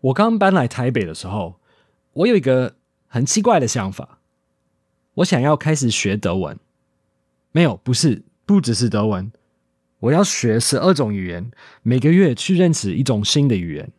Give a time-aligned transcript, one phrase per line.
[0.00, 1.60] 我刚搬来台北的时候，
[2.14, 4.18] 我有一个很奇怪的想法，
[5.14, 6.58] 我想要开始学德文。
[7.52, 9.32] 没有，不是，不只是德文，
[9.98, 11.50] 我要学十二种语言，
[11.82, 13.92] 每个月去认识一种新的语言。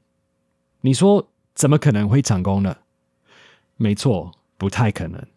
[0.81, 2.77] 你说怎么可能会成功呢？
[3.77, 5.27] 没错，不太可能。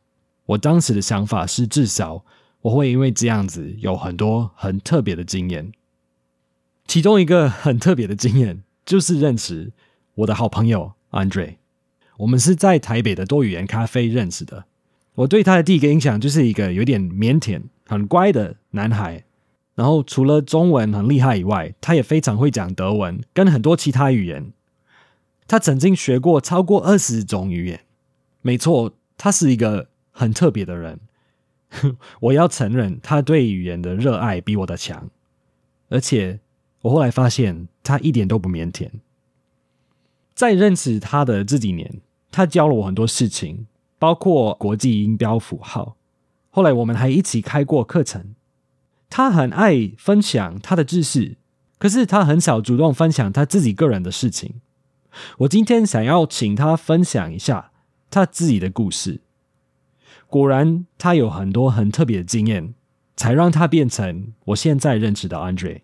[0.47, 2.25] 我当时的想法是，至少
[2.63, 5.73] 我会因为这样子有很多很特别的经验。
[6.87, 9.73] 其中一个很特别的经验就是认识
[10.17, 11.57] 我的好朋友 Andre。
[12.19, 14.65] 我们是在台北的多语言咖啡认识的。
[15.15, 19.25] 我对他的第一个印象就是一个有点腼腆、很乖的男孩。
[19.75, 24.53] 然后除了中文很厉害以外，他也非常会讲德文跟很多其他语言。
[25.49, 27.81] 他曾经学过超过二十种语言。
[28.43, 31.01] 没错，他是一个很特别的人。
[32.21, 35.11] 我要承认，他对语言的热爱比我的强，
[35.89, 36.41] 而且。
[36.85, 38.91] 我后来发现他一点都不腼腆。
[40.35, 43.67] 在认识他的这几年，他教了我很多事情，
[43.99, 45.97] 包括国际音标符号。
[46.51, 48.35] 后来我们还一起开过课程。
[49.09, 51.37] 他很爱分享他的知识，
[51.79, 54.55] 可是他很少主动分享他自己个人的事情。
[55.39, 57.71] 我今天想要请他分享一下
[58.11, 59.21] 他自己的故事。
[60.27, 62.75] 果然，他有很多很特别的经验，
[63.15, 65.83] 才让他变成我现在认识的 Andre。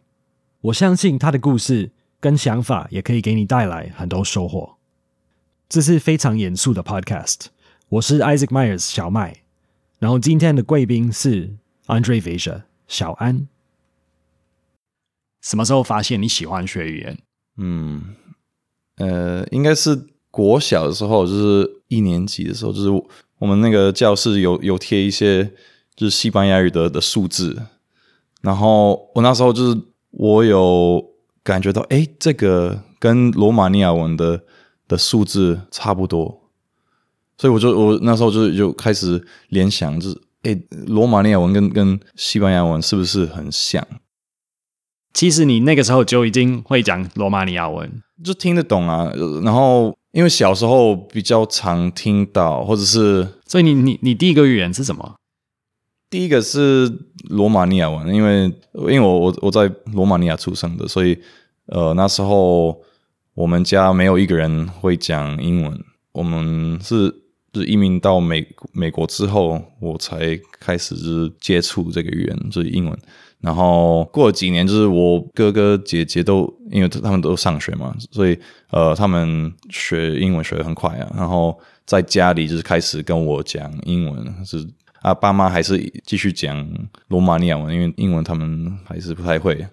[0.62, 4.77] 我相信他的故事跟想法也可以给你带来很多收获。
[5.69, 7.47] 这是非常严肃的 Podcast，
[7.89, 9.37] 我是 Isaac Myers 小麦，
[9.99, 13.49] 然后今天的贵宾是 Andre Veja 小安。
[15.41, 17.19] 什么时候发现你喜欢学语言？
[17.57, 18.15] 嗯，
[18.97, 22.91] 呃，应该是国小的时候，就是一年级的时候，就是
[23.39, 25.45] 我们那个教室有有贴一些
[25.97, 27.62] 就是西班牙语的的数字，
[28.43, 29.81] 然后我那时候就是。
[30.12, 31.09] 我有
[31.43, 34.43] 感觉到，哎，这个跟罗马尼亚文的
[34.87, 36.51] 的数字差不多，
[37.39, 43.87] 所以我就我那时候就就开始联想，就是，哎，罗马尼亚文跟跟西班牙文是不是很像？
[45.12, 47.91] 其实你那个时候就已经会讲罗马尼亚文，
[48.23, 49.11] 就听得懂啊。
[49.43, 55.17] 然后因为小时候比较常听到，或者是，所以你你你第一个语言是什么？
[56.10, 56.93] 第一个是
[57.28, 61.16] 罗马尼亚文，因为因为我我我在罗马尼亚出生的，所以
[61.66, 62.76] 呃那时候
[63.34, 65.81] 我们家没有一个人会讲英文。
[66.10, 67.15] 我们是
[67.54, 72.99] 是移民到美美国之后，我才开始是接触这个语言，就是英文。
[73.41, 78.37] 然后过了几年，就是我哥哥姐姐都因为他们都上学嘛，所以
[78.70, 81.09] 呃他们学英文学得很快啊。
[81.16, 81.56] 然后
[81.87, 84.66] 在家里就是开始跟我讲英文，是。
[85.00, 86.69] 啊，爸妈还是继续讲
[87.09, 89.66] 罗马尼亚文，因为英文他们还是不太会。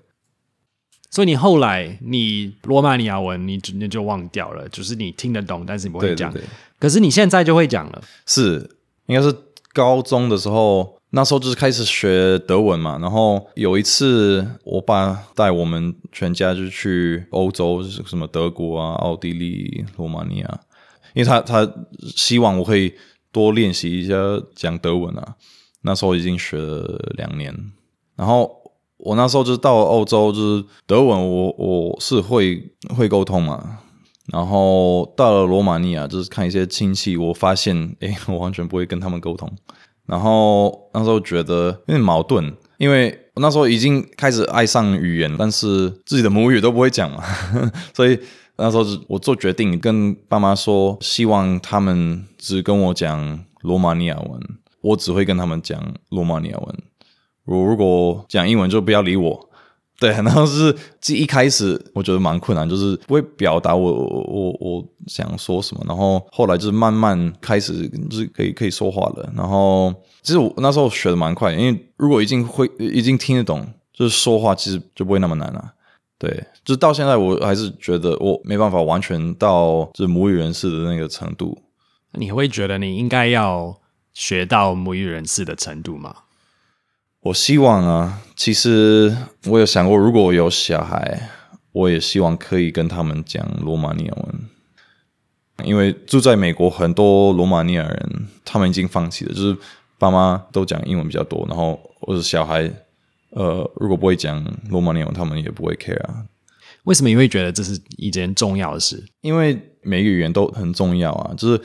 [1.09, 6.31] 所以你后来你罗马尼亚文你你就忘掉了，就是你听得懂，但是你不会讲。
[6.31, 6.49] 对对对。
[6.79, 8.01] 可是你现在就会讲了。
[8.25, 8.69] 是，
[9.07, 9.35] 应该是
[9.73, 12.97] 高中的时候，那时候就是开始学德文嘛。
[13.01, 20.59] 然后有一次，我爸带我们全家就去欧洲，什么德国啊、奥地利、罗马尼亚，
[21.13, 21.69] 因为他他
[22.15, 22.95] 希望我会。
[23.31, 24.15] 多练习一下
[24.55, 25.35] 讲德文啊！
[25.81, 27.55] 那时候已经学了两年，
[28.15, 28.51] 然后
[28.97, 32.61] 我那时候就是到了欧洲，就是德文我我是会
[32.95, 33.79] 会沟通嘛。
[34.33, 39.49] 然后到了罗马尼亚，就是看一些亲戚，我发现诶， 我完全不会跟他们沟通。
[40.05, 47.23] 然后那时候觉得有点矛盾，因为我那时候已经开始爱上语言，但是自己的母语都不会讲嘛，
[47.94, 48.19] 所以。
[48.57, 54.41] 那时候是我做决定，跟爸妈说，希望他们只跟我讲罗马尼亚文，
[54.81, 56.75] 我只会跟他们讲罗马尼亚文。
[57.45, 59.50] 我如果讲英文，就不要理我。
[60.00, 65.84] 对，然后是这一开始我觉得蛮困难，就是不会表达我我我我想说什么。
[65.88, 69.34] 然后后来就是慢慢开始就是可以可以说话了。
[69.35, 69.91] 然后
[70.22, 75.74] 其实我那时候学的蛮快，因为如果已经会已经听得懂，就是说话其实就不会那么难了。
[76.19, 81.56] 对，就到现在我还是觉得我没办法完全到就是母语人士的那个程度。
[82.13, 83.80] 你会觉得你应该要
[84.15, 86.15] 学到母语人士的程度吗？
[87.21, 89.15] 我希望啊，其实
[89.45, 91.30] 我有想过，如果我有小孩，
[91.71, 99.56] 我也希望可以跟他们讲罗马尼亚文，因为住在美国很多罗马尼亚人，他们已经放弃了，就是
[100.00, 102.74] 爸妈都讲英文比较多，然后或者小孩。
[103.31, 106.25] 呃，如果不会讲罗马尼亚文，他们也不会 care 啊。
[106.83, 109.03] 为什么你会觉得这是一件重要的事？
[109.21, 111.33] 因为每个语言都很重要啊。
[111.35, 111.62] 就是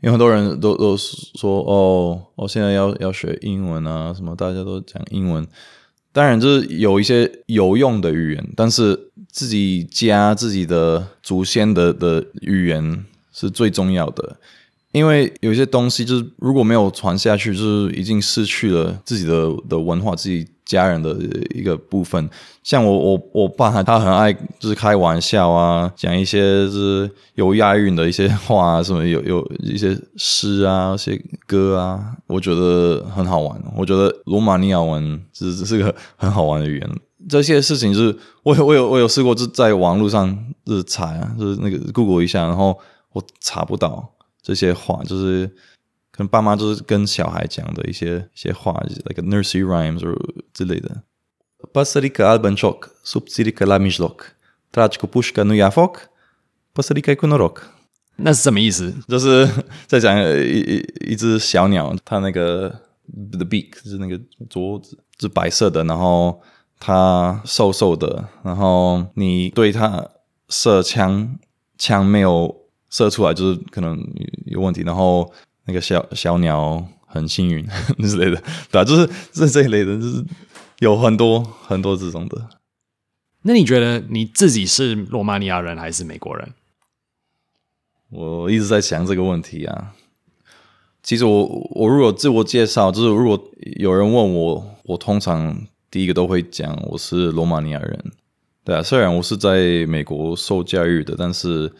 [0.00, 5.46] 有很多人都都说，哦，我现在要要学英文啊，什么大家都讲英文，
[6.12, 14.36] 当然就是有一些有用的语言，但是自己家自己的祖先的的语言是最重要的。
[14.94, 21.16] 因为有些东西就是如果没有传下去，就是已经失去了自己的的文化，自己家人的
[21.52, 22.30] 一个部分。
[22.62, 33.60] 像我我我爸他很爱就是开玩笑啊，讲一些就是有押韵的一些话啊，什么有 有一些诗啊，一些歌啊，我觉得很好玩。
[33.76, 36.90] 我觉得罗马尼亚文是是个很好玩的语言。
[37.28, 42.78] 这些事情是我有我有我有试过，就在网络上就是查啊，就是那个 Google 一下，然后
[43.12, 44.13] 我查不到。
[44.44, 45.46] 这些话就是
[46.10, 50.02] 可能爸妈就是跟小孩讲的一些一些话，就是 like nursery rhymes
[50.52, 51.02] 之类的。
[51.72, 54.16] Pasarica albanchok, subsirica lamijlok,
[54.70, 55.94] trachko pushka nuyafok,
[56.74, 57.62] pasarica kunorok。
[58.16, 58.94] 那是什么意思？
[59.08, 59.48] 就是
[59.86, 62.68] 在讲一一一只小鸟，它那个
[63.32, 64.20] the beak 就是那个
[64.50, 66.42] 桌子是白色的，然后
[66.78, 70.06] 它瘦瘦的，然后你对它
[70.50, 71.38] 射枪，
[71.78, 72.63] 枪没有。
[72.94, 74.00] 射出来就是可能
[74.46, 75.28] 有问题，然后
[75.64, 77.66] 那个小小鸟很幸运
[78.08, 80.24] 之类的，对啊，就是是这一类的，就是
[80.78, 82.48] 有很多很多这种的。
[83.42, 86.52] 那你觉得你自己是罗马尼亚人还是美国人？
[88.10, 89.92] 我一直在想这个问题啊。
[91.02, 93.50] 其实我我如果自我介绍，就是如果
[93.80, 98.12] 有人问我，我通常第一个都会讲我是罗马尼亚人。
[98.62, 101.72] 对啊，虽然我是在美国受教育的，但是。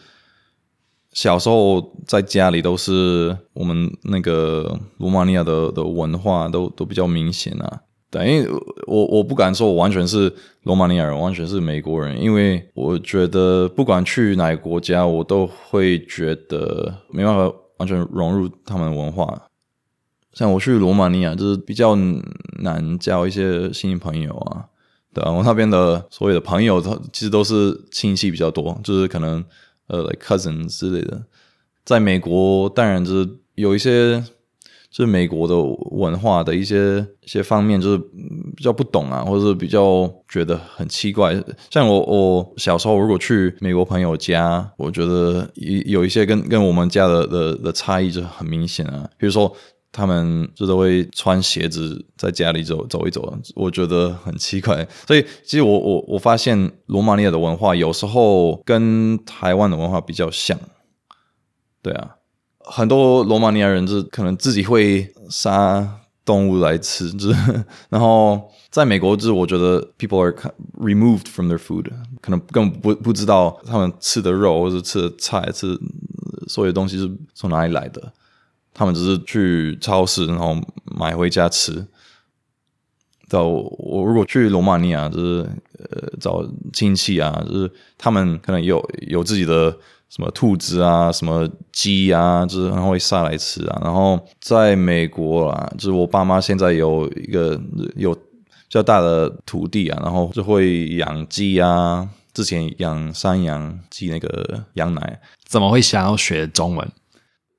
[1.15, 7.81] 小时候在家里都是我们那个罗马尼亚的的文化都都比较明显啊，
[8.11, 8.49] 对，因为
[8.85, 10.31] 我我不敢说我完全是
[10.63, 19.43] 罗马尼亚人，完全是美国人，因为我觉得不管去哪个国家，我都会觉得没办法完全融入他们的文化。
[20.33, 21.95] 像我去罗马尼亚，就是比较
[22.59, 24.65] 难交一些新朋友啊，
[25.13, 29.41] 对啊，我那边的所有的朋友，他其实都是亲戚比较多，就是可能。
[29.87, 31.23] 呃，like cousin 之类的，
[31.83, 34.19] 在美国当然就是有一些，
[34.89, 35.55] 就是美国的
[35.91, 37.97] 文化的一些一些方面，就是
[38.55, 41.35] 比较不懂啊，或者是比较觉得很奇怪。
[41.69, 49.55] 像我我小时候如果去美国朋友家，我觉得有有一些跟跟我们家的的的差异就很明显啊，比如说。
[49.95, 54.85] 他们就都会穿鞋子在家里走走一走，我觉得很奇怪。
[55.07, 60.59] 所以其实我我我发现罗马尼亚的文化有时候跟台湾的文化比较像。
[61.81, 62.17] 对啊，
[62.59, 70.35] 很多罗马尼亚人就是可能自己会杀动物来吃，就是然后在美国就是我觉得 people are
[70.77, 71.85] removed from their food，
[72.19, 75.79] 可能根本不不知道他们吃的肉或者吃的菜吃
[76.49, 78.11] 所有东西是从哪里来的。
[78.75, 81.83] 他们只是去超市，然后买回家吃。
[83.27, 85.49] 到我如果去罗马尼亚，就是
[85.79, 89.71] 呃找亲戚啊，就是他们可能有有自己的
[90.09, 93.81] 什么兔子啊、什么鸡啊，就是然后会杀来吃啊。
[93.83, 97.59] 然后在美国啊，就是我爸妈现在有一个
[97.95, 98.21] 有比
[98.69, 102.07] 较大的土地啊，然后就会养鸡啊。
[102.31, 105.21] 之前养山羊，寄那个羊奶。
[105.45, 106.91] 怎么会想要学中文？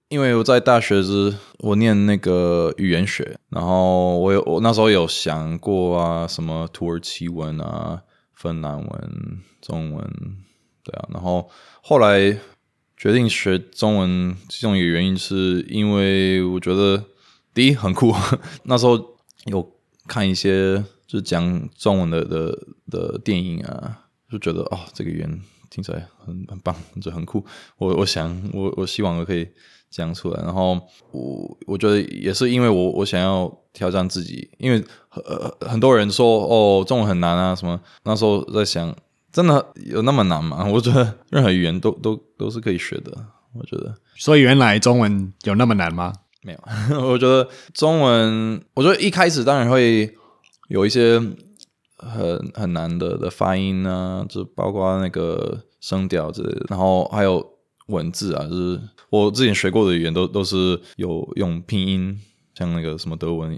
[0.08, 8.00] 因为我在大学时，我念那个语言学，然后我有我那时候有想过啊，什么土耳其文啊、
[8.32, 10.08] 芬兰文、中文，
[10.84, 11.50] 对啊，然后
[11.82, 12.38] 后来
[12.96, 17.02] 决定学中文，其中一个原因是因为我觉得
[17.52, 18.14] 第一很酷，
[18.62, 19.16] 那时候
[19.46, 19.72] 有
[20.06, 22.56] 看一些就讲中文的的
[22.88, 27.44] 的电影啊，就觉得哦，这个语言听起来很很棒，就很酷。
[27.78, 29.48] 我我想我我希望我可以。
[29.90, 30.78] 讲出来，然后
[31.12, 35.22] 我我觉得也是因为我我想要挑战自己，因为很
[35.68, 38.94] 很多人说哦中文很难啊什么，那时候在想
[39.32, 40.64] 真的有那么难吗？
[40.66, 43.12] 我觉得任何语言都都 都是可以学的，
[43.54, 43.94] 我觉得。
[44.16, 46.12] 所以原来中文有那么难吗？
[46.42, 46.52] 没
[46.90, 50.14] 有，我觉得中文，我觉得一开始当然会
[50.68, 51.20] 有一些
[51.98, 57.44] 很很难的的发音啊，就包括那个声调之类的，然后还有
[57.86, 58.80] 文字啊，就是。
[59.08, 62.20] 我之前学过的语言都都是有用拼音，
[62.56, 63.56] 像那个什么德文、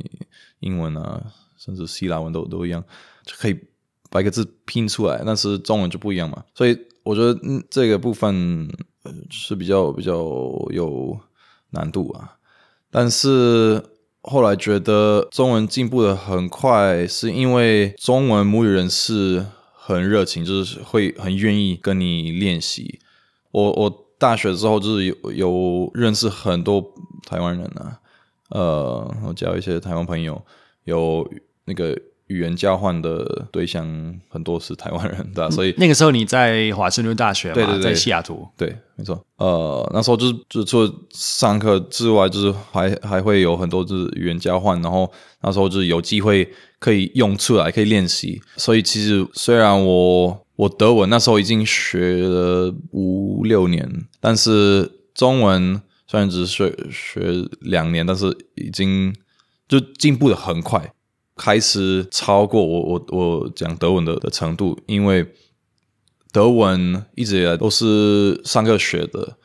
[0.61, 1.20] 英文啊，
[1.56, 2.85] 甚至希腊文都都一样，
[3.25, 3.58] 就可以
[4.11, 5.23] 把一个字拼出来。
[5.25, 8.70] 但是中文就不一样嘛，所以我觉得嗯这个部分
[9.30, 10.12] 是比较比较
[10.70, 11.18] 有
[11.70, 12.37] 难度啊。
[12.90, 13.82] 但是
[14.20, 23.00] 后来觉得中文进步的很快，是因为中文母语人士很热情，就是会很愿意跟你练习。
[23.50, 24.07] 我我。
[24.18, 26.84] 大学之后就是有有认识很多
[27.26, 27.98] 台湾人啊，
[28.50, 30.40] 呃，我交一些台湾朋友，
[30.84, 31.28] 有
[31.64, 31.96] 那个
[32.26, 33.87] 语言交换的对象
[34.28, 35.50] 很多是台湾人，对？
[35.50, 39.25] 所以那个时候你在华盛顿大学嘛，对对对，在西雅图，对，没错。
[39.37, 45.10] 呃，那时候就是就除了上课之外，就是还还会有很多就是语言交换，然后
[45.40, 46.46] 那时候就是有机会
[46.78, 48.42] 可以用出来，可以练习。
[48.56, 53.88] 所以其实虽然我我德文那时候已经学了五六年，
[54.18, 59.14] 但是中文虽然只是学学两年，但是已经
[59.68, 60.92] 就进步的很快。
[61.36, 65.24] 开始超过我我我讲德文的的程度，因为
[66.32, 69.36] 德文一直以来都是上课学的，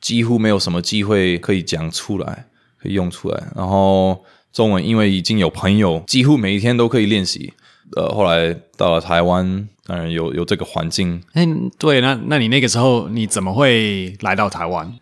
[0.00, 2.46] 几乎没有什么机会可以讲出来，
[2.80, 3.52] 可以用出来。
[3.56, 7.52] 然后中文因为已经有朋友，几乎每一天都可以练习。
[7.96, 11.22] 呃，后来到了台湾，当然有有这个环境。
[11.32, 11.46] 哎，
[11.78, 14.92] 对，那那你那个时候你怎么会来到台湾？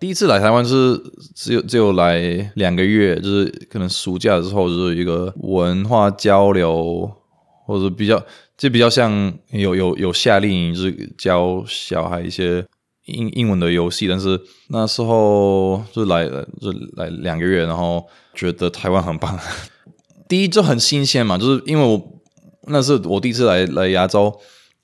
[0.00, 1.00] 第一次来台湾是
[1.32, 7.08] 只有只有来两个月，就是可能暑假之后，就是一个文化交流，
[7.64, 8.20] 或者比较
[8.58, 12.66] 就比较像有有有夏令营，就是教小孩一些
[13.04, 14.08] 英英文的游戏。
[14.08, 14.40] 但是
[14.70, 18.04] 那时候就来了，就来两个月，然后
[18.34, 19.38] 觉得台湾很棒。
[20.28, 22.21] 第一就很新鲜嘛，就是因为我
[22.66, 24.34] 那是我第一次来来亚洲。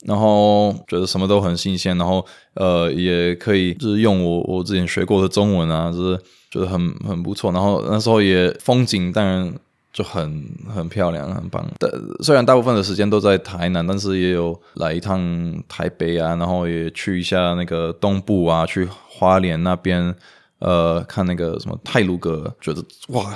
[0.06, 6.16] 然后觉得什么都很新鲜，然后呃也可以就是用我我之前学过的中文啊，就是
[6.52, 7.50] 觉得很很不错。
[7.50, 9.52] 然后那时候也风景当然
[9.92, 11.68] 就很很漂亮，很棒。
[11.80, 11.90] 但
[12.22, 15.20] 虽然大部分的时间都在台南，但是也有来一趟
[15.66, 20.14] 台北啊，然后也去一下那个东部啊，去花莲那边
[20.60, 23.34] 呃看那个什么太鲁阁，觉得哇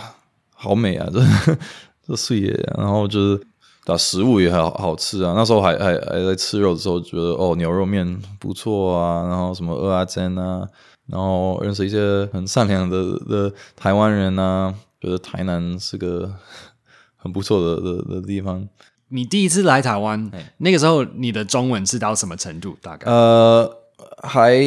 [0.55, 1.21] 好美啊，这
[2.07, 3.41] 这视野，然后就是。
[3.85, 5.35] 的食物也很好好吃啊！
[5.37, 10.67] 那时候还还还在吃肉的时候，觉得哦牛肉面不错啊，然后什么蚵仔煎啊，
[11.09, 16.33] 然后认识一些很善良的的台湾人啊，觉得台南是个
[17.17, 18.69] 很不错的的的地方。
[19.09, 22.77] 你第一次来台湾，那个时候你的中文是到什么程度？
[22.81, 23.79] 大概呃
[24.23, 24.59] 还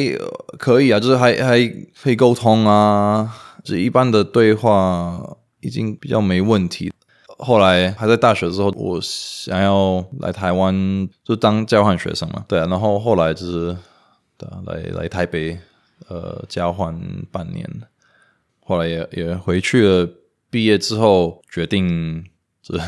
[0.58, 1.58] 可以啊，就是还还
[2.02, 6.92] 可以沟通啊，就是一般的对话已经比较没问题。
[7.38, 13.76] 后来还在大学的时候，我想要来台湾就当交换学生嘛，对啊，然后后来就是
[14.36, 15.58] 对啊，来来台北
[16.08, 16.98] 呃交换
[17.30, 17.68] 半年，
[18.60, 20.08] 后来也也回去了。
[20.48, 22.24] 毕业之后决定
[22.62, 22.78] 就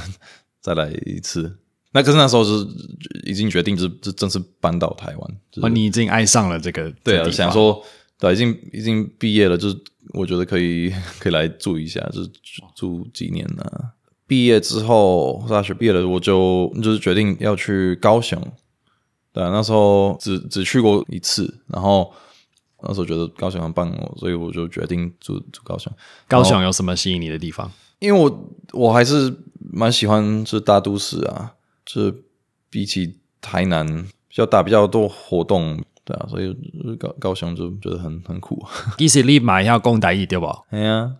[0.60, 1.58] 再来一次，
[1.92, 2.66] 那可是那时候是
[3.24, 5.36] 已经决定就就正式搬到台湾。
[5.50, 7.84] 就是、哦，你已经爱上了这个对啊，想说
[8.18, 9.76] 对，已经已经毕业了，就是
[10.14, 10.88] 我觉得可以
[11.18, 12.30] 可以来住一下，就是
[12.74, 13.92] 住几年呢、啊。
[14.28, 18.40] 毕业之后，大学毕业了，我就就是决定要去高雄。
[19.32, 22.12] 对啊，那时候只只去过一次，然后
[22.82, 25.92] 那时候觉得高雄很棒，所以我就决定住住高雄。
[26.28, 27.70] 高雄有什么吸引你的地方？
[28.00, 29.34] 因为我我还是
[29.72, 31.54] 蛮喜欢就是大都市啊，
[31.86, 32.14] 就是
[32.70, 33.86] 比起台南
[34.28, 36.54] 比较大，比较多活动，对啊，所以
[36.98, 38.62] 高高雄就觉得很很酷。
[38.98, 40.64] 其实你嘛要讲台语对吧？
[40.70, 41.16] 哎呀，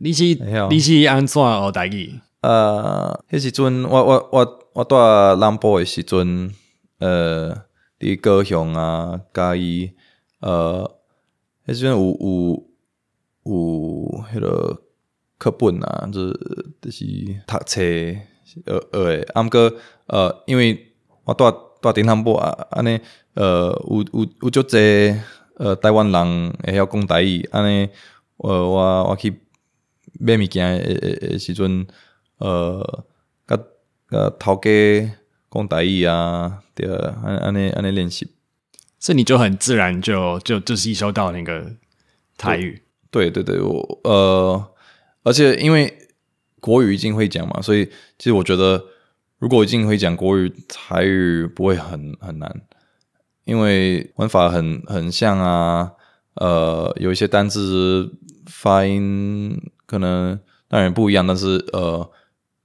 [0.00, 0.24] 你是
[0.70, 2.20] 你是安怎学台语？
[2.42, 4.96] 呃，迄时阵我我我我住
[5.40, 6.52] 南部诶时阵，
[6.98, 7.54] 呃，
[8.00, 9.92] 伫高雄啊、嘉义，
[10.40, 10.90] 呃，
[11.64, 12.64] 迄时阵有有
[13.44, 14.82] 有迄个
[15.38, 16.32] 课本啊，就是
[16.80, 17.04] 就是
[17.46, 19.72] 读册学学诶，啊，毋过
[20.08, 21.44] 呃，因为我住
[21.80, 22.98] 住伫南部啊，安尼
[23.34, 25.16] 呃，有有有足侪
[25.58, 27.88] 呃台湾人会晓讲台语，安尼
[28.38, 29.30] 呃，我我去
[30.18, 31.86] 买物件诶诶诶时阵。
[32.42, 33.04] 呃，
[33.46, 33.56] 甲
[34.10, 34.70] 甲头家
[35.48, 38.26] 讲台语啊，对啊，安安尼安尼练习，
[38.98, 41.70] 所以你就很自然就就就吸收到那个
[42.36, 42.82] 台语。
[43.12, 44.70] 对对对，我呃，
[45.22, 46.08] 而且因为
[46.58, 47.84] 国语已经会讲嘛，所以
[48.18, 48.82] 其实我觉得，
[49.38, 52.60] 如果已经会讲国语，台语不会很很难，
[53.44, 55.92] 因为玩法很很像啊，
[56.34, 58.12] 呃，有一些单字
[58.46, 59.56] 发音
[59.86, 62.10] 可能当然不一样，但是呃。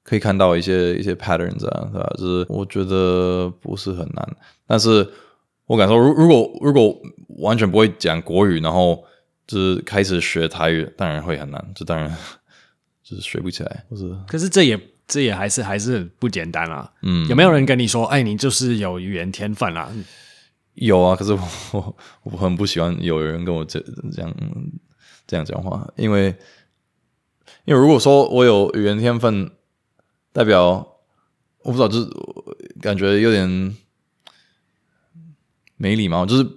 [0.08, 2.10] 可以看到一些一些 patterns 啊，是吧？
[2.18, 5.06] 就是我觉得不是很难，但是
[5.66, 6.98] 我敢说，如如果如果
[7.40, 9.04] 完全不会讲国语，然后
[9.46, 12.10] 就是开始学台语，当然会很难，这当然
[13.04, 14.16] 就是学不起来，不是？
[14.30, 16.90] 可是这也这也还是还是不简单啊。
[17.02, 19.92] 嗯，有没有人跟你说，哎，你就是有语言天分啊？
[20.76, 21.42] 有啊，可是我
[21.74, 23.78] 我我很不喜欢有人跟我这
[24.14, 24.34] 这样
[25.28, 26.34] 这样讲话，因为
[27.66, 29.52] 因为如果说我有语言天分。
[30.38, 31.00] 代表
[31.64, 32.08] 我不知道，就是
[32.80, 33.76] 感觉有点
[35.78, 36.48] 没礼貌，就是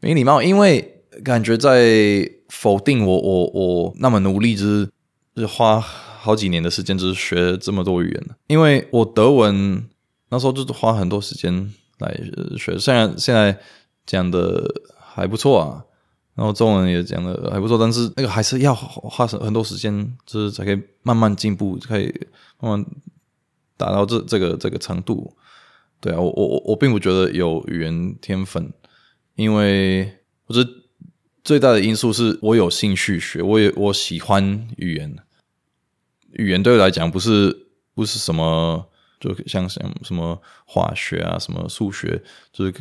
[0.00, 4.86] 没礼貌，因为感觉在否定我，我我那么努力，就是
[5.34, 8.24] 就是花好几年的时间，就是学这么多语言。
[8.46, 9.84] 因为我德文
[10.28, 12.16] 那时候就是花很多时间来
[12.56, 13.58] 学，虽然现在
[14.06, 15.84] 讲的还不错啊，
[16.34, 22.12] 然后中文也讲的还不错，但是那个还是要花很多时间，就是才可以慢慢进步，可以
[22.60, 22.86] 慢慢
[23.76, 25.36] 达到这这个这个程度。
[26.00, 28.72] 对啊，我我我并不觉得有语言天分，
[29.36, 30.12] 因为
[30.46, 30.70] 我觉得
[31.44, 35.16] 最大的因素是我有兴趣学，我也我喜欢语言。
[36.32, 38.84] 语言对我来讲不是不是什么，
[39.20, 42.20] 就像像什么化学啊，什么数学，
[42.52, 42.74] 就是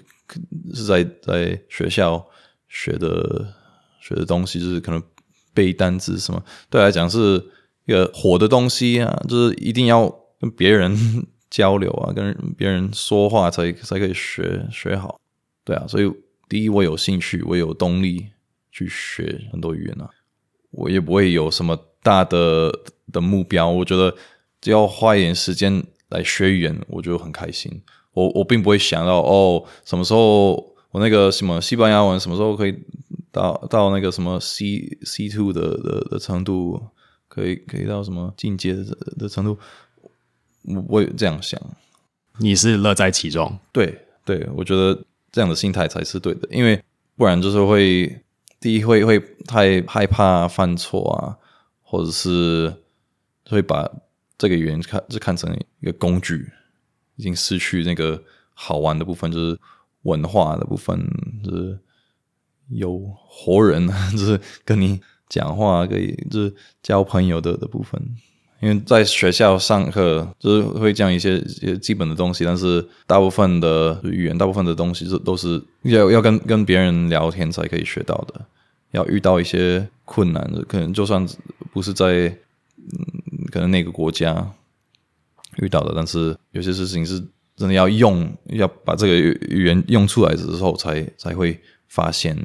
[0.73, 2.25] 是在在学校
[2.71, 3.53] 学的
[3.99, 5.03] 学的东西，就是可能
[5.53, 7.35] 背单词什么，对来讲是
[7.85, 10.09] 一个火的东西啊，就是一定要
[10.39, 10.97] 跟别人。
[11.51, 15.19] 交流啊，跟别人说话才才可以学学好，
[15.65, 16.09] 对啊，所以
[16.47, 18.25] 第一我有兴趣，我有动力
[18.71, 20.09] 去学很多语言啊，
[20.69, 22.71] 我也不会有什么大的
[23.11, 24.15] 的目标，我觉得
[24.61, 27.83] 只要花一点时间来学语言，我就很开心。
[28.13, 32.77] 我我并不会想到哦，什么时候我那个什么西班牙文什么时候可以
[33.31, 36.81] 到到那个什么 C C two 的的的程度，
[37.27, 38.83] 可以可以到什么进阶的
[39.17, 39.57] 的程度。
[40.63, 41.59] 我我也这样想，
[42.37, 46.79] 你是乐在其中，对对，我觉得这样的心态才是对的，因为
[47.15, 48.21] 不然就是会
[48.59, 51.37] 第一会会太害怕犯错啊，
[51.81, 52.71] 或者是
[53.49, 53.89] 会把
[54.37, 56.51] 这个语言看就看成一个工具，
[57.15, 58.21] 已经失去那个
[58.53, 59.59] 好玩的部分，就是
[60.03, 60.99] 文化的部分，
[61.43, 61.79] 就是
[62.69, 68.01] 有活人， 就是跟你讲话可以就是交朋友的的部分。
[68.61, 78.45] 因为在学校上课就是会讲一些一些基本的东西，但是大部分的语言，大部分的东西是都是要要跟跟别人聊天才可以学到的，
[78.91, 81.27] 要遇到一些困难的，可能就算
[81.73, 82.27] 不是在
[82.77, 84.53] 嗯可能那个国家
[85.57, 87.19] 遇到的，但是有些事情是
[87.55, 92.37] 真的要用，要把这个语言用出来的时候才才会发现。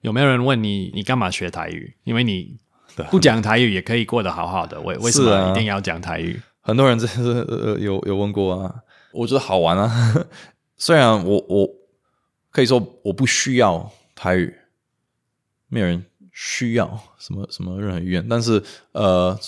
[0.00, 1.94] 有没有人问你，你干嘛学台语？
[2.04, 2.58] 因为你。
[3.08, 6.34] 不讲台语也可以过得好好的，为为什么一定要讲台语？
[6.34, 8.74] 啊、很多人真是呃 有有问过啊，
[9.12, 10.26] 我觉得好玩啊。
[10.76, 11.66] 虽然我我
[12.50, 14.54] 可以说我不需要台语，
[15.68, 19.38] 没有人需要什么什么任何语言，但是呃，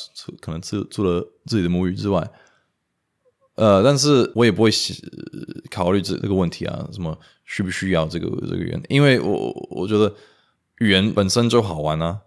[0.41, 2.27] 可能除除了自己的母语之外，
[3.63, 4.71] 呃，但是我也不会
[5.71, 8.83] 考虑这这个问题啊，什么需不需要这个这个语言？
[8.89, 10.13] 因为我我觉得
[10.81, 12.23] 语言本身就好玩啊。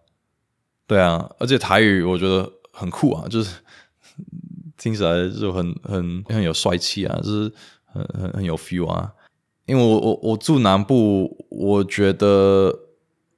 [0.87, 3.49] 对啊，而且台语我觉得很酷啊，就是
[4.77, 7.51] 听起来就很很很有帅气啊，就是
[7.85, 9.11] 很很很有 feel 啊。
[9.65, 12.73] 因为我我我住南部，我觉得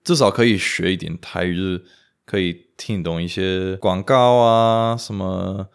[0.03, 1.83] 至少可以学一点台语，就是
[2.25, 5.67] 可以听懂一些广告啊，什么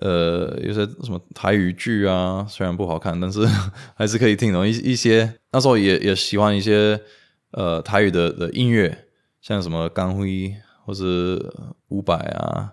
[0.00, 3.46] 呃，有些什么台语剧啊，虽然不好看，但是
[3.94, 5.34] 还是可以听懂一一些。
[5.52, 7.00] 那时候也也喜欢一些
[7.52, 9.06] 呃台语的的音乐，
[9.40, 10.54] 像什么江�辉。
[10.86, 11.52] 或是
[11.88, 12.70] 伍佰啊，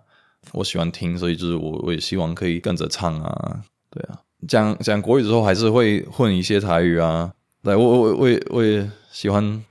[0.51, 7.33] 我喜欢听，所以就是我我也希望可以跟着唱啊，对啊，讲讲国语之后还是会混一些台语啊，
[7.63, 9.63] 对，我我我也我也喜欢，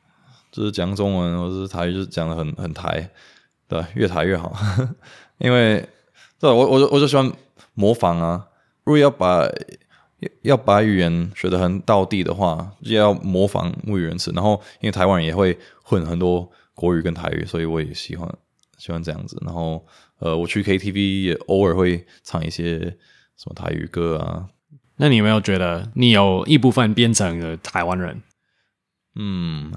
[0.50, 3.08] 就是讲中文或是台语，就是讲的很很台，
[3.68, 4.52] 对，越台越好，
[5.38, 5.88] 因为
[6.42, 7.32] 对我我我就喜欢
[7.72, 8.48] 模仿啊，
[8.84, 9.48] 如果要把
[10.42, 16.52] 要把语言学得很到地的话，就要模仿母语人词，然后因为台湾人也会混很多。
[16.74, 18.26] 国语跟台语，所以我也喜欢
[18.78, 19.36] 喜欢这样子。
[19.44, 19.84] 然后，
[20.18, 22.78] 呃，我去 KTV 也偶尔会唱一些
[23.36, 24.48] 什么台语歌啊。
[24.96, 28.22] 那你有没有觉得你有一部分变成了台湾人？
[29.16, 29.70] 嗯，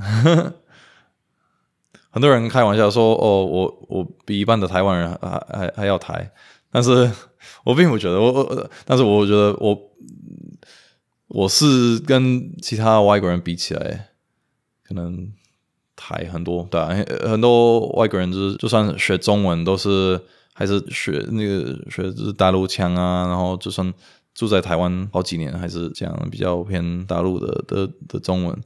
[2.09, 6.31] 很多人开玩笑说：“哦，我我比一般的台湾人还还还要台。”
[6.75, 7.09] 但是
[7.63, 9.79] 我并不觉得，我我，但是我觉得我
[11.29, 14.09] 我是跟其他外国人比起来，
[14.83, 15.31] 可能。
[15.97, 16.89] 台很多，对啊，
[17.23, 20.19] 很多外国人就是就算学中文，都是
[20.53, 23.93] 还是学那个学就是大陆腔啊，然后就算
[24.33, 28.61] 住在台湾好几年，还是讲比较偏大陆的的的中文。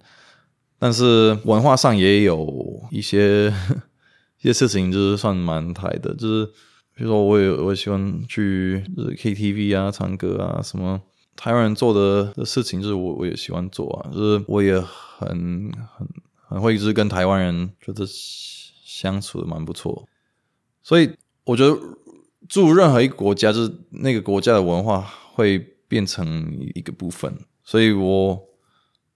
[0.80, 3.54] 但是文化上也有一些
[4.42, 6.50] 一些事情，就是算蛮台的，就是
[7.00, 11.02] 比如说我也我也喜欢去 KTV 啊，唱歌啊，什么
[11.38, 16.08] 台湾人做的的事情，就是我我也喜欢做啊，就是我也很很。
[16.52, 20.08] 很会一直跟台湾人觉得相处的蛮不错，
[20.82, 21.08] 所以
[21.44, 21.80] 我觉得
[22.48, 25.00] 住任何一个国家，就是那个国家的文化
[25.36, 27.32] 会变成一个部分。
[27.64, 28.42] 所以我，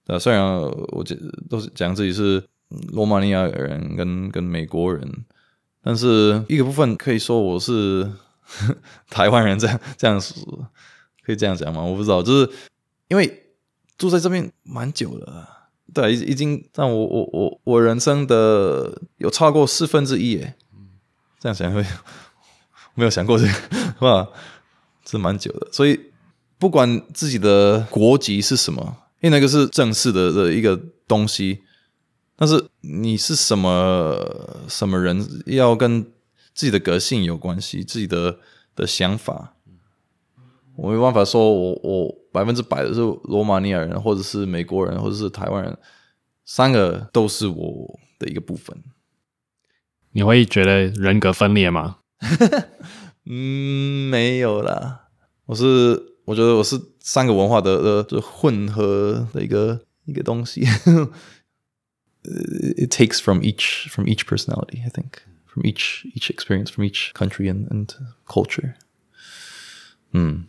[0.05, 0.47] 呃，虽然
[0.91, 1.17] 我这
[1.49, 2.43] 都是讲自己是
[2.91, 5.25] 罗马尼亚人跟跟美国人，
[5.83, 8.09] 但是一个部分可以说我是
[9.09, 10.67] 台湾人这样这样说，
[11.25, 11.81] 可以这样讲吗？
[11.81, 12.49] 我不知道，就是
[13.09, 13.51] 因为
[13.97, 20.55] 住在这边蛮久了，对，已已经让我我我我人生的有超过四分之一耶。
[21.39, 21.85] 这样想会
[22.95, 24.27] 没有想过这个，是吧？
[25.05, 25.99] 是蛮久的，所以
[26.57, 28.81] 不管自己的国籍是什么，
[29.19, 31.61] 因为那个是正式的的一个东西，
[32.35, 36.03] 但是你是什么什么人，要跟
[36.53, 38.39] 自己的个性有关系，自己的
[38.75, 39.55] 的想法，
[40.75, 45.77] 我没办法说我我百分之百的是罗马尼亚人，或者是美国人，或者是台湾人，
[46.45, 48.75] 三个都是我的一个部分。
[50.11, 51.97] 你会觉得人格分裂吗？
[53.25, 55.07] 嗯，没有啦。
[55.45, 60.65] 我是我觉得我是三个文化的的就混合的一个一个东西。
[62.24, 67.48] It takes from each from each personality, I think, from each each experience, from each country
[67.48, 67.88] and and
[68.26, 68.74] culture.
[70.12, 70.46] 嗯，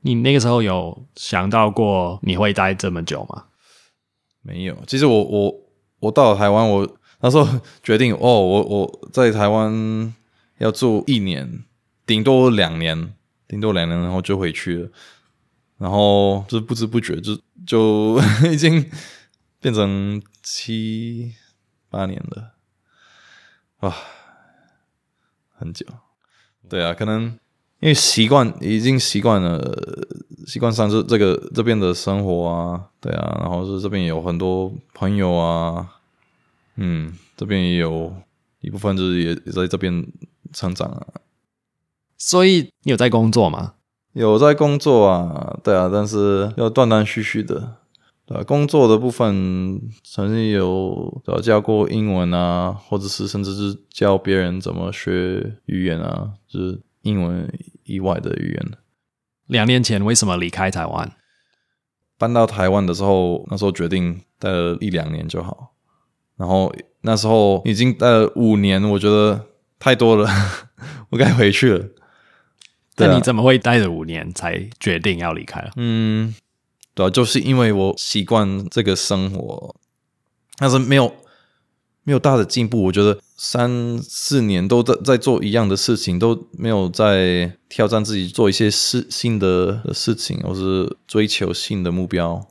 [0.00, 3.46] 你那个时候有想到过你会待这么久吗？
[4.42, 4.82] 没有。
[4.86, 6.96] 其实我我我到了台湾，我。
[7.22, 10.14] 那时候决定哦，我我在台湾
[10.56, 11.64] 要住一年，
[12.06, 13.12] 顶多两年，
[13.46, 14.90] 顶多两年，然后就回去了。
[15.76, 18.18] 然后就不知不觉就就
[18.50, 18.90] 已经
[19.65, 21.33] 变成七
[21.89, 22.51] 八年了，
[23.79, 23.91] 哇，
[25.57, 25.83] 很久。
[26.69, 27.23] 对啊，可能
[27.79, 29.75] 因为习惯，已经习惯了，
[30.45, 35.95] 习惯上这这个这边的生活啊，对啊，然后是这边有很多朋友啊。
[36.75, 38.15] 嗯，这边也有
[38.61, 40.05] 一部分就是也也在这边
[40.53, 41.07] 成长啊，
[42.19, 43.73] 所以你有在工作吗？
[44.13, 47.77] 有在工作啊，对啊，但是要断断续续的。
[48.25, 57.47] 对啊，工作的部分曾经有有教过英文啊，或者是甚至是教别人怎么学语言啊，就是英文
[57.83, 58.71] 以外的语言。
[59.47, 61.11] 两年前为什么离开台湾？
[62.17, 65.73] 搬到台湾的时候，那时候决定待了一两年就好。
[66.37, 70.27] 然后那时候已经待了五年，我觉得太多了，
[71.11, 71.85] 我该回去了。
[72.97, 75.71] 那你怎么会待了五年才决定要离开了？
[75.75, 76.33] 嗯，
[76.95, 79.75] 对啊，就是因为我习惯这个生活，
[80.57, 81.13] 但是没有
[82.03, 82.83] 没有大的进步。
[82.83, 92.47] 我觉得三四年都在在做一样的事情，都没有在挑战自己，做一些事新的事情，或是追求新的目标。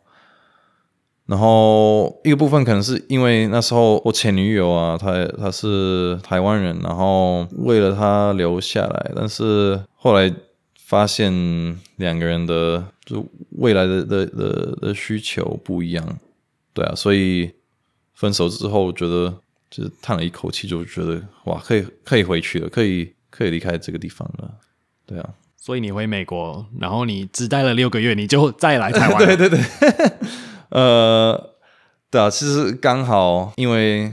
[1.26, 10.30] 然后一个部分可能是因为那时候我前女友啊，她她是台湾人，然后为了她留下来，但是后来
[10.86, 11.32] 发现
[11.96, 16.18] 两个人的就未来的的的的需求不一样，
[16.72, 17.50] 对啊，所以
[18.12, 19.34] 分手之后觉得
[19.70, 24.50] 就是叹了一口气，就觉得哇，可以可以回去了，可以可以离开这个地方了，
[25.06, 25.30] 对啊。
[25.56, 29.26] 所以你回美国，然后你只待了六个月，你就再来台湾了。
[29.26, 29.60] 对 对对。
[30.68, 31.54] 呃，
[32.10, 34.12] 对啊，其实刚好，因为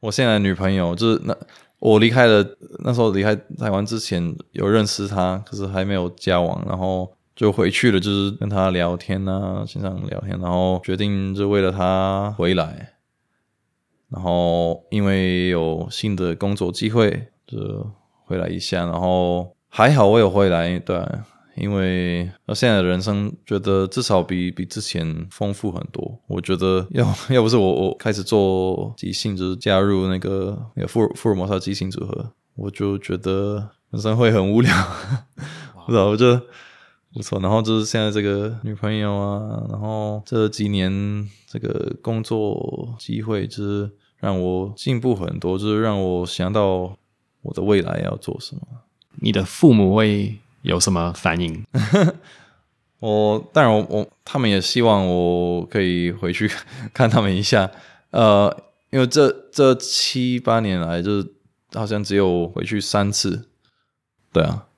[0.00, 1.34] 我现在的女朋友就是那
[1.82, 2.46] 我离开了
[2.84, 12.92] 那时候离开台湾之前有认识他，可是还没有交往，然后就回去了，就是跟他聊天啊，经常聊天，然后决定就为了他回来，
[14.10, 17.90] 然后因为有新的工作机会，就
[18.26, 21.04] 回来一下，然后还好我有回来，对。
[21.56, 26.18] 因为我现在的人生觉得至少比比之前丰富很多。
[26.26, 34.72] 我觉得要 要不是我我开始做即兴，就是加入那个那个福尔福尔摩沙即兴组合，我就觉得人生会很无聊。
[35.86, 36.40] 不知道，我觉得
[37.12, 37.40] 不错。
[37.40, 46.96] 然后就是现在这个女朋友啊，然后这几年这个工作机会，就是让我进步很多，就是让我想到
[47.42, 48.62] 我的未来要做什么。
[49.16, 51.64] 你的父母会有什么反应？
[53.00, 56.48] 我当然我，我我他们也希望我可以回去
[56.94, 57.70] 看他们一下。
[58.10, 58.56] 呃，
[58.90, 61.34] 因为这这七八年来，就是
[61.72, 63.48] 好像只有回去三次。
[64.32, 64.68] 对啊，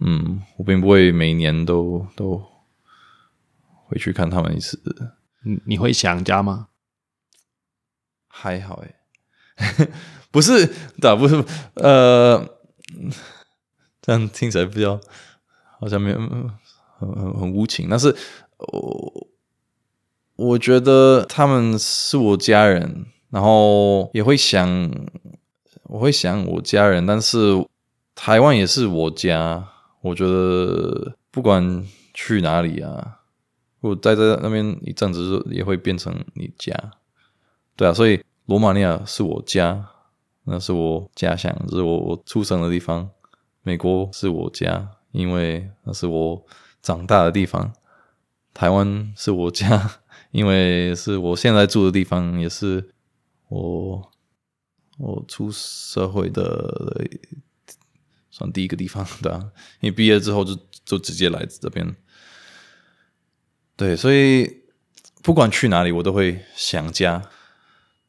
[0.00, 2.44] 嗯，我并不会每年都都
[3.86, 4.78] 回去看他们一次。
[5.44, 6.68] 你你会想家吗？
[8.28, 8.82] 还好
[9.56, 9.88] 诶，
[10.30, 11.42] 不是的，不是
[11.76, 12.46] 呃。
[14.06, 15.00] 这样听起来比较
[15.80, 16.48] 好像没有很
[17.00, 18.14] 很很无情，但是
[18.56, 19.26] 我
[20.36, 24.88] 我觉得他们是我家人，然后也会想
[25.82, 27.66] 我会想我家人，但是
[28.14, 29.66] 台湾也是我家，
[30.02, 33.22] 我觉得不管去哪里啊，
[33.80, 36.72] 我待在那边一阵子，也会变成你家，
[37.74, 39.84] 对啊，所以罗马尼亚是我家，
[40.44, 43.10] 那是我家乡，是我我出生的地方。
[43.66, 46.46] 美国是我家，因为那是我
[46.80, 47.74] 长大的地方。
[48.54, 49.98] 台湾是我家，
[50.30, 52.92] 因为是我现在住的地方，也是
[53.48, 54.12] 我
[54.98, 57.10] 我出社会的
[58.30, 59.50] 算第一个地方，对啊。
[59.82, 61.96] 因为毕业之后就就直接来这边，
[63.74, 64.62] 对，所以
[65.24, 67.20] 不管去哪里，我都会想家，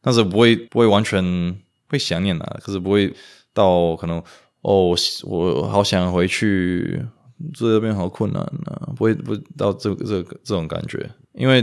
[0.01, 3.11] 但是不会不会完全会想念啊，可是不会
[3.53, 4.23] 到可能
[4.61, 7.05] 哦，我我好想回去。
[7.53, 11.61] 住这边好困难啊，不会不到这这这种感觉，因为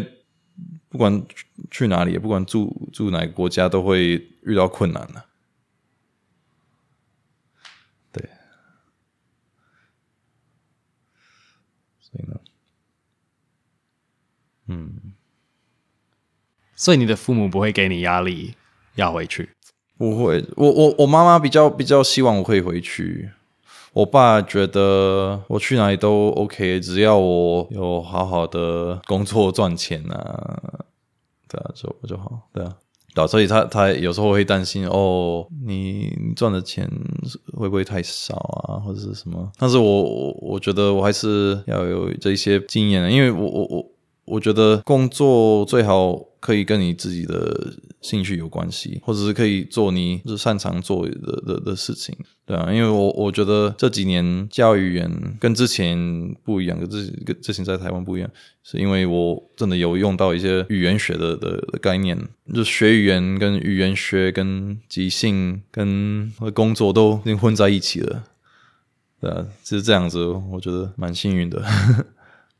[0.89, 1.27] 不管
[1.69, 5.27] 去哪里，不管住住哪个国家，都会遇到困难的啊。
[8.13, 8.31] 对，
[11.99, 12.41] 所以呢，
[14.69, 15.13] 嗯，
[16.77, 18.55] 所以你的父母不会给你压力
[18.95, 19.51] 要回去？
[19.97, 23.31] 不会，我我我妈妈比较比较希望我可以回去。
[23.93, 30.61] 我爸觉得我去哪里都 OK，只要我有好好的工作赚钱啊，
[31.49, 32.75] 对啊，就就好，对啊，
[33.15, 36.91] 对啊，所以他他有时候会担心哦，你赚的钱
[37.57, 39.53] 会不会太少啊，或者是什么？
[39.57, 43.87] 但是我我我觉得我还是要有这些经验，因为我我我
[44.25, 52.15] 我觉得工作最好可以跟你自己的兴趣有关系，或者是可以做你是擅长做的的的事情。
[52.45, 55.97] 对啊，因为我我觉得这几年教育语言跟之前
[56.45, 58.31] 不一样，跟之前跟之前在台湾不一样，
[58.63, 62.19] 是因为我真的有用到一些语言学的的的概念，
[62.53, 68.23] 就学语言跟语言学跟即兴跟工作都已经混在一起了。
[69.19, 71.65] 对啊，就是这样子，我觉得蛮幸运的。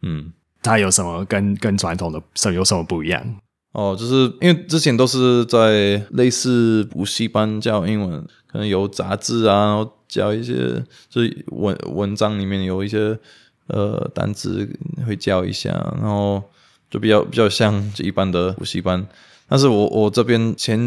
[0.01, 3.37] 嗯，它有什么跟跟传统的是有什么不一样？
[3.75, 8.27] 哦，就是因为之前都是在类似补习班教英文。
[8.47, 13.19] 可能有杂志啊，教一些，就是文文章里面有一些
[13.67, 14.65] 呃单词
[15.05, 16.41] 会教一下，然后
[16.89, 19.05] 就比较比较像一般的补习班。
[19.49, 20.79] 但是我我这边前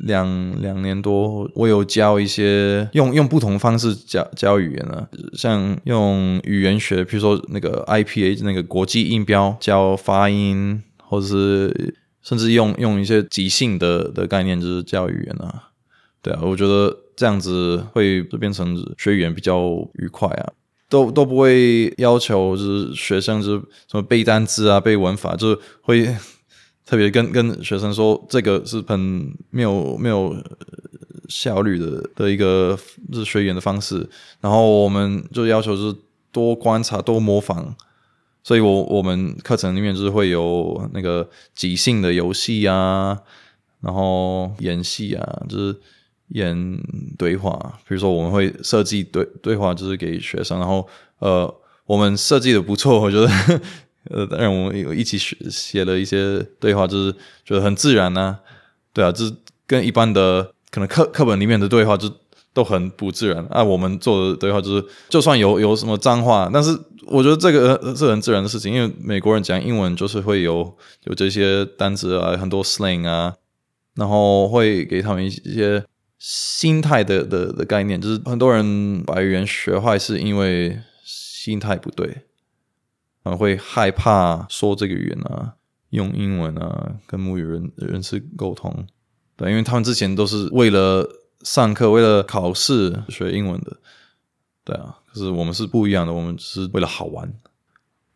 [0.00, 15.68] 两两年多，我有教一些用用不同方式教教语言啊，像用语言学，比如说那个 IPA 那个国际音标教发音，或者是甚至用用一些即兴的的概念，就是教语言啊。
[16.22, 19.60] 对啊，我觉得这样子会变成学语言比较
[19.94, 20.52] 愉快啊，
[20.88, 23.58] 都都不会要求就是学生就是
[23.90, 26.06] 什么背单词啊、背文法，就是会
[26.86, 28.98] 特别跟跟学生说这个是很
[29.50, 30.34] 没有没有
[31.28, 32.78] 效率的的一个
[33.12, 34.08] 就是学语言的方式，
[34.40, 35.94] 然后我们就要求是
[36.30, 37.74] 多观察、多模仿，
[38.42, 43.18] 所以我我们课程里面就是会有那个即兴的游戏啊，
[43.80, 45.76] 然后演戏啊，就是。
[46.34, 46.56] 演
[47.18, 53.28] 对话，比如说我们会设计对对话，就是给学生，然后呃，我们设计的不错，我觉得
[54.08, 57.12] 呃，当然我们有一起写写了一些对话，就是
[57.44, 58.38] 觉得很自然呐、
[58.94, 62.10] 对啊，就是跟一般的可能课课本里面的对话就
[62.52, 63.62] 都很不自然啊。
[63.62, 73.34] 我们做的对话就是，就算有有什么脏话，但是我觉得这个是很自然的事情，因为美国人讲英文就是会有有这些单词啊，很多 slang 啊，
[73.94, 75.84] 然后会给他们一些。
[76.24, 82.16] 心态的的的概念，就是很多人把语言学坏，是因为心态不对，
[83.24, 85.54] 啊，会害怕说这个语言啊，
[85.90, 88.86] 用英文啊，跟母语人人士沟通，
[89.36, 91.04] 对，因为他们之前都是为了
[91.42, 93.76] 上课、为了考试学英文的，
[94.64, 97.32] 对啊，可是我们是不一样的，我们是为了好玩。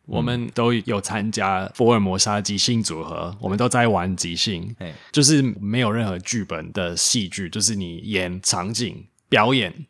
[0.05, 9.85] 我们都有参加福尔摩沙即兴组合，我们都在玩即兴，嘿就是没有任何剧本的戏剧，就是你演场景表演，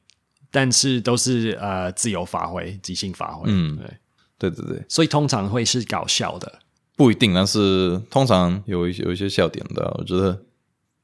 [0.50, 3.43] 但是都是呃自由发挥、即兴发挥。
[3.45, 6.60] 嗯，对，对对对，所以通常会是搞笑的，
[6.95, 9.95] 不一定，但是通常有一些有一些笑点的。
[10.00, 10.43] 我觉得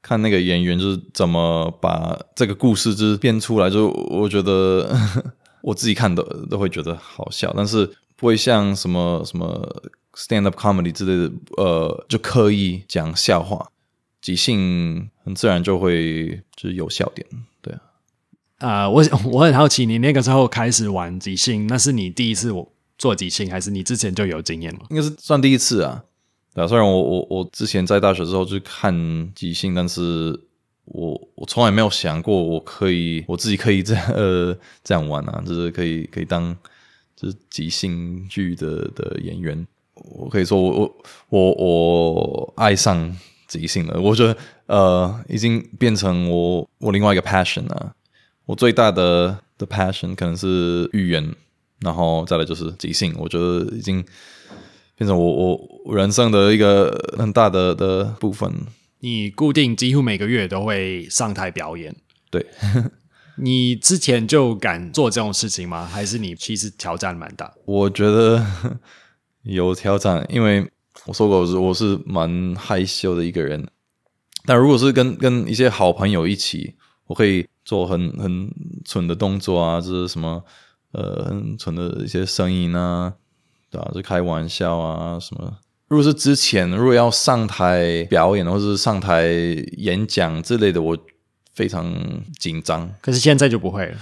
[0.04, 4.94] 看那个演员就是怎么把这个故事就是编出来，就我觉得
[5.62, 7.90] 我自己看的都会觉得好笑，但是。
[8.16, 9.82] 不会像什么什么
[10.14, 13.68] stand up comedy 之类的，呃，就刻意讲笑话，
[14.22, 17.26] 即兴很自然就会就是有笑点，
[17.60, 17.80] 对啊。
[18.58, 24.80] 啊、呃，我我很好奇，你那个时候开始玩即兴，那是你第一次我做即兴，还是你之前就有经验了？
[24.90, 26.04] 应该是算第一次啊。
[26.54, 28.94] 对啊，虽然我我我之前在大学之后就看
[29.34, 30.38] 即兴，但是
[30.84, 36.56] 我我从来没有想过我可以我自己可以这样 呃这样玩啊，就是可以可以当。
[37.16, 39.64] 就是即兴剧的的演员，
[39.94, 40.96] 我可以说我
[41.28, 43.98] 我我我爱上即兴了。
[44.00, 44.36] 我觉得
[44.66, 47.94] 呃，已经变成我我另外一个 passion 了。
[48.46, 51.34] 我最大的的 passion 可能是语言，
[51.78, 53.14] 然后再来就是即兴。
[53.16, 54.04] 我觉得已经
[54.96, 58.52] 变成我我人生的一个很大的的部分。
[59.00, 61.94] 你固定几乎每个月都会上台表演，
[62.30, 62.46] 对。
[63.36, 65.84] 你之前就敢做这种事情吗？
[65.84, 67.52] 还是你其实挑战蛮大？
[67.64, 68.46] 我觉得
[69.42, 70.70] 有挑战，因为
[71.06, 73.66] 我说过我是我是蛮害羞的一个人。
[74.46, 76.76] 但如果是跟跟一些好朋友一起，
[77.08, 78.48] 我可以做很很
[78.84, 80.44] 蠢的动作啊，就是什么
[80.92, 83.14] 呃很蠢的一些声音啊，
[83.74, 83.90] 对吧？
[83.94, 85.58] 就开玩笑啊什么。
[85.88, 89.26] 如果是之前如果要上台表演或者是上台
[89.76, 90.96] 演讲之类的，我。
[91.56, 91.86] 非常
[92.40, 93.96] 紧张，可是现在就不会了。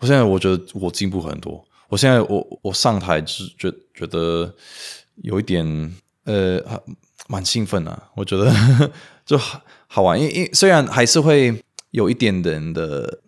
[0.00, 1.64] 我现在我觉得我进步很多。
[1.88, 4.52] 我现在我我上台就是觉觉得
[5.22, 5.64] 有一点
[6.24, 6.60] 呃
[7.28, 8.52] 蛮兴奋啊，我觉得
[9.24, 10.20] 就好好玩。
[10.20, 11.62] 因因虽然还是会
[11.92, 13.20] 有一点点的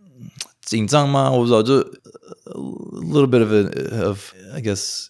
[0.62, 1.30] 紧张吗？
[1.30, 1.86] 我不知道，就 a
[3.12, 5.06] little bit of a, of I guess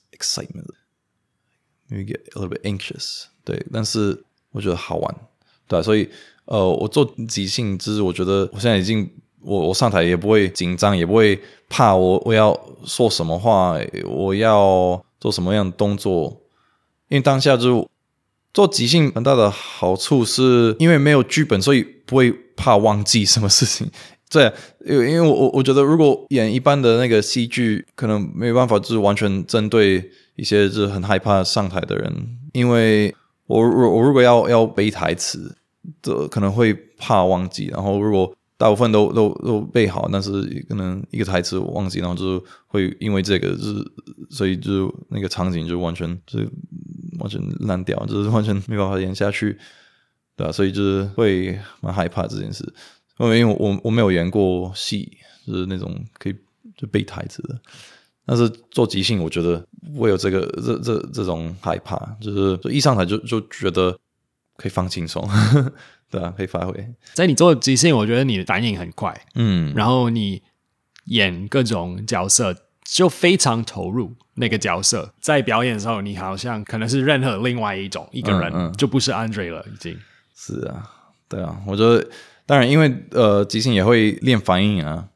[1.89, 3.25] excitement，maybe get a little bit anxious。
[3.45, 4.23] 对，但是
[4.53, 5.15] 我觉得好玩，
[5.67, 6.09] 对啊，所以。
[6.51, 9.07] 呃，我做即兴，就是我觉得我现在已经，
[9.43, 16.41] 我我上台也不会紧张，也不会怕我我要说什么话，我要做什么样的动作，
[17.09, 17.87] 因为当下就
[18.55, 23.87] 做即兴很大的好处是因为没有剧本，所以不会怕忘记什么事情。
[24.31, 24.51] 对，
[24.87, 33.15] 因为因为我我觉得如果演一般的那个戏剧，可能没有办法就是完全针对一些就是很害怕上台的人，因为
[33.47, 35.55] 我我我如果要要背台词。
[36.03, 43.93] 这可能会怕忘记，然后如果大部分都都都背好，但是可能一个台词我忘记，然后就会因为这个，就是
[44.29, 46.41] 所以就那个场景就完全就
[47.21, 49.57] 完全烂掉，就是完全没办法演下去，
[50.37, 50.53] 对吧？
[50.53, 52.71] 所以就是会蛮害怕这件事，
[53.19, 56.37] 因为因为我我没有演过戏，就是那种可以
[56.77, 57.59] 就背台词的，
[58.29, 63.99] 但是做即兴，我觉得我有这个这这这种害怕，就是就一上台就就觉得。
[64.61, 65.25] 可以放轻松，
[66.11, 66.75] 对啊，可以发挥。
[67.15, 70.43] 在你做即兴，我觉得你的反应很快，嗯，然后你
[71.05, 79.97] 演各种角色就非常投入那个角色，在表演的时候，你好像可能是任何另外一种一个人，嗯嗯、就不是 Andre 了，已经。
[80.35, 80.91] 是啊，
[81.29, 82.05] 对啊，我觉得
[82.45, 85.08] 当然，因为呃，即兴也会练反应啊，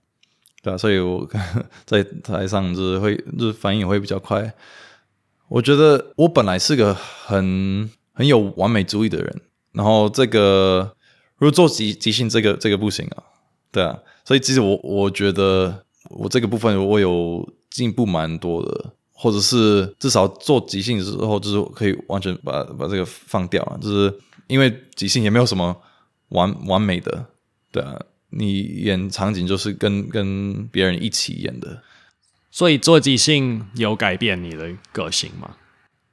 [0.62, 1.28] 对啊，所以我
[1.84, 4.54] 在台上就是会就是反应会比较快。
[5.48, 7.90] 我觉得我本来是个很。
[8.14, 9.40] 很有完美主义的人，
[9.72, 10.94] 然后这个
[11.38, 13.24] 如果做即即兴，这个这个不行啊，
[13.72, 24.14] 对啊，所以其实我我觉得我这个部分我有进步蛮多的，或者是至少做即兴的时候，就是可以完全把把这个放掉啊，就是
[24.46, 25.74] 因为即兴也没有什么
[26.28, 27.24] 完完美的，
[27.72, 27.98] 对啊，
[28.32, 31.82] 你演场景就是跟跟别人一起演的，
[32.50, 35.56] 所以做即兴有改变你的个性吗？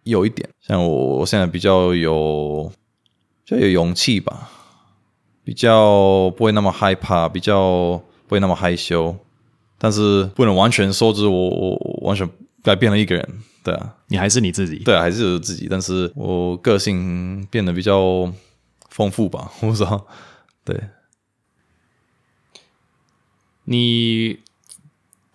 [0.03, 2.71] 有一点，像我，我现在比较有，
[3.45, 4.49] 比较有勇气吧，
[5.43, 9.15] 比较不会那么害怕，比较不会那么害羞，
[9.77, 12.27] 但是不能完全说，就是我，我完全
[12.63, 13.29] 改变了一个人，
[13.63, 18.31] 对啊，你还是你自己，对啊，还是自己，但是我个性变得比较
[18.89, 20.07] 丰富吧，我不知道，
[20.63, 20.79] 对，
[23.71, 24.39] 你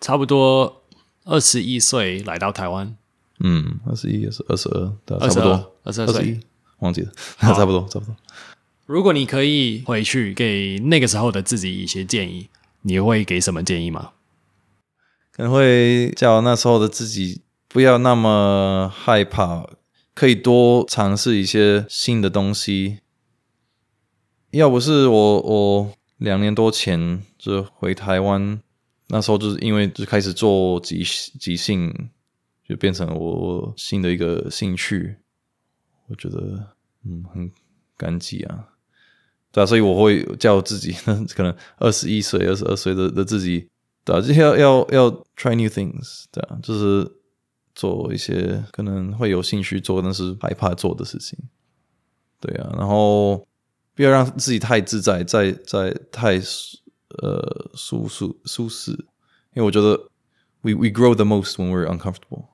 [0.01, 0.83] 差不多
[1.23, 2.97] 二十一岁来到台湾。
[3.39, 6.37] 嗯，二十一，二十二十二，对，差不多，二十二岁，
[6.79, 8.13] 忘记了，差不多，差不多。
[8.85, 12.49] 如果你可以回去给那个时候的自己一些建议，
[12.81, 14.11] 你会给什么建议吗？
[15.31, 19.65] 可能会叫那时候的自己不要那么害怕，
[20.13, 22.99] 可以多尝试一些新的东西。
[24.51, 28.61] 要不是我，我两年多前就回台湾，
[29.07, 31.03] 那时候就是因为就开始做即
[31.39, 32.09] 即兴。
[32.67, 35.17] 就变成我新的一个兴趣，
[36.07, 36.73] 我觉得
[37.03, 37.51] 嗯很
[37.95, 38.69] 感激啊，
[39.51, 40.91] 对啊，所以我会叫自己
[41.35, 43.69] 可能二十一岁、二十二岁的的自己，
[44.03, 47.07] 对啊，就要要要 try new things，对啊，就是
[47.75, 51.37] 做一些可能会有兴趣做但是害怕做的事情，
[52.39, 53.47] 对啊，然后
[53.95, 56.37] 不要让自己太自在，在在太
[57.17, 59.95] 呃舒舒舒适，因为我觉得
[60.61, 62.49] we we grow the most when we're uncomfortable。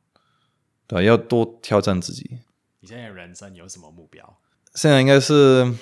[0.88, 2.39] 对，要多挑战自己。
[2.80, 4.38] 你现在人生有什么目标？
[4.76, 5.74] 现在应该是，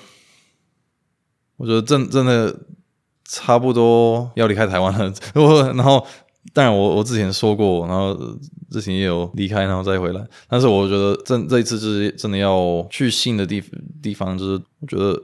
[1.57, 2.65] 我觉得真真的
[3.25, 5.13] 差不多要离开台湾了。
[5.35, 6.05] 我 然后，
[6.53, 8.15] 当然我我之前说过，然后
[8.71, 10.27] 之前也有离开，然后再回来。
[10.47, 13.63] 但是我觉得这这一次是真的要去新的地
[14.01, 15.19] 地方，就是我觉得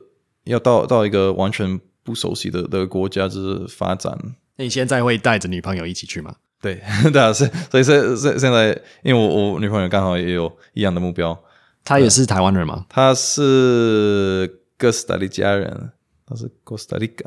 [0.45, 4.17] 要到到一个完全不熟悉的的国家就是发展。
[4.55, 6.35] 那你现在会带着女朋友一起去吗？
[6.61, 6.81] 对，
[7.11, 8.69] 对啊，是，所以现现现在，
[9.03, 11.37] 因为我我女朋友刚好也有一样的目标，
[11.83, 12.85] 她也是台湾人吗？
[12.89, 15.91] 她是哥斯达黎加人，
[16.25, 17.25] 她是哥斯达黎加，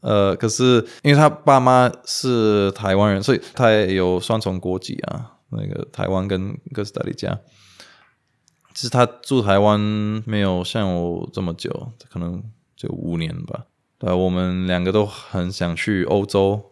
[0.00, 7.38] 呃，可是因为她爸妈是台湾人，所以她也有双重国籍啊，那个台湾跟哥斯达黎加。
[8.76, 9.80] 其实他住台湾
[10.26, 12.44] 没有像我这么久，可能
[12.76, 13.64] 就五年吧。
[13.98, 16.62] 对，我们两个都很想去欧洲。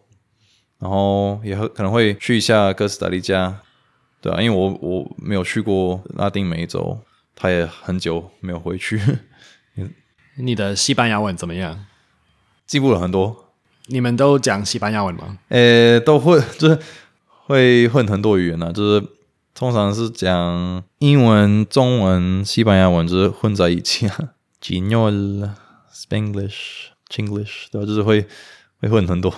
[0.77, 3.61] 然后也可能会去一下哥斯达黎加，
[4.21, 6.99] 对啊，因为我我没有去过拉丁美洲，
[7.33, 9.01] 他也很久没有回去。
[10.37, 11.85] 你的西班牙文怎么样？
[12.67, 13.53] 进步了很多。
[13.87, 15.39] 你们都讲西班牙文吗？
[15.47, 16.77] 呃，都会，就是
[17.45, 19.07] 会混很多语言呢、啊，就是
[19.55, 24.33] 通常是讲英文、中文、西班牙文，就是混在一起啊。
[24.61, 25.49] Español、
[25.93, 27.87] Spanglish、Chinglish，对吧？
[27.87, 28.27] 就是会
[28.81, 29.33] 会混很多。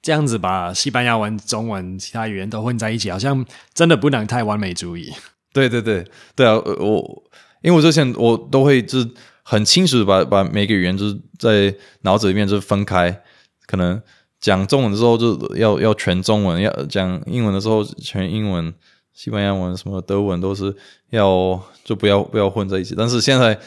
[0.00, 3.44] 这样子把西班牙文、中文、其他语言都混在一起，好像
[3.74, 5.12] 真的不能太完美主义。
[5.52, 6.54] 对对对对啊！
[6.54, 7.24] 我
[7.62, 9.10] 因为我之前我都会就是
[9.42, 13.22] 很清楚的把把每个语言就是在脑子里面就是分开，
[13.66, 14.00] 可能
[14.40, 18.72] 讲中文的时候就要要全中文，要讲英文的时候全英文，
[19.12, 20.74] 西班牙文什么德文都是
[21.10, 22.94] 要就不要不要混在一起。
[22.96, 23.58] 但是现在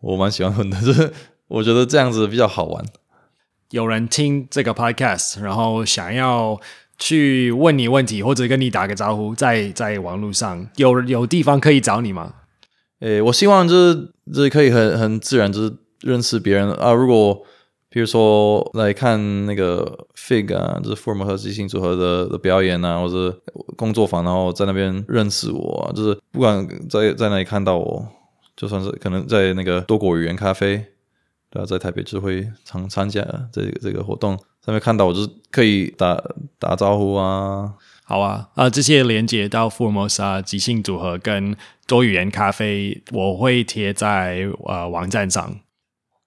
[0.00, 1.12] 我蛮喜欢混的，就是
[1.48, 2.84] 我觉得这样子比较好玩。
[3.70, 6.60] 有人听这个 podcast，然后想要
[6.98, 12.34] 去问你问题，或者跟你打个招呼，在在网络上有有地方可以找你吗？
[13.00, 16.92] 诶，我希望就是就是可以很很自然就是认识别人啊。
[16.92, 17.42] 如果
[17.92, 23.38] 比如说来看那个 Fig 啊，就是福尔摩斯即兴组合的的表演啊，或者
[23.76, 28.08] 工作坊，然后在那边认识我，就是不管在在哪里看到我，
[28.56, 30.86] 就算是可能在那个多国语言咖啡。
[31.50, 33.20] 对啊，在台北就会常参加
[33.52, 34.34] 这个这个活动，
[34.64, 36.18] 上面看到我就是可以打
[36.58, 37.74] 打招呼啊。
[38.04, 41.54] 好啊，啊，这些连接到福尔摩沙即兴组合跟
[41.86, 45.54] 多语言咖啡，我会贴在呃网站上，